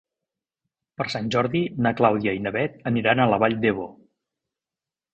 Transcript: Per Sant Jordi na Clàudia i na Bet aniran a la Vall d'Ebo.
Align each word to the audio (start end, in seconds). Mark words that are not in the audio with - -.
Per 1.01 1.07
Sant 1.15 1.29
Jordi 1.35 1.61
na 1.87 1.93
Clàudia 2.01 2.35
i 2.39 2.43
na 2.49 2.55
Bet 2.59 2.83
aniran 2.95 3.25
a 3.25 3.31
la 3.37 3.41
Vall 3.47 3.63
d'Ebo. 3.67 3.89